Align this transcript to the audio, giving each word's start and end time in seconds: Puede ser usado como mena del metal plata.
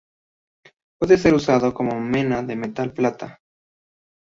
Puede 0.99 1.15
ser 1.19 1.35
usado 1.35 1.75
como 1.75 1.99
mena 1.99 2.41
del 2.41 2.57
metal 2.57 2.91
plata. 2.91 3.39